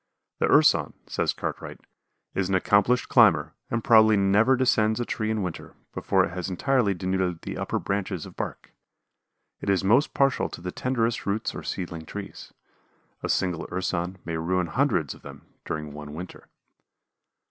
"The 0.39 0.47
Urson," 0.47 0.93
says 1.05 1.31
Cartwright, 1.31 1.79
"is 2.33 2.49
an 2.49 2.55
accomplished 2.55 3.07
climber 3.07 3.53
and 3.69 3.83
probably 3.83 4.17
never 4.17 4.55
descends 4.55 4.99
a 4.99 5.05
tree 5.05 5.29
in 5.29 5.43
winter, 5.43 5.75
before 5.93 6.25
it 6.25 6.31
has 6.31 6.49
entirely 6.49 6.95
denuded 6.95 7.43
the 7.43 7.55
upper 7.55 7.77
branches 7.77 8.25
of 8.25 8.35
bark. 8.35 8.73
It 9.59 9.69
is 9.69 9.83
most 9.83 10.15
partial 10.15 10.49
to 10.49 10.61
the 10.61 10.71
tenderest 10.71 11.27
roots 11.27 11.53
or 11.53 11.61
seedling 11.61 12.07
trees. 12.07 12.51
A 13.21 13.29
single 13.29 13.67
Urson 13.71 14.17
may 14.25 14.37
ruin 14.37 14.65
hundreds 14.73 15.13
of 15.13 15.21
them 15.21 15.45
during 15.65 15.93
one 15.93 16.15
winter." 16.15 16.47